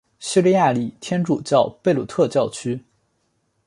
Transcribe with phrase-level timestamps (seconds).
[0.17, 2.83] 叙利亚礼天主教贝鲁特教区。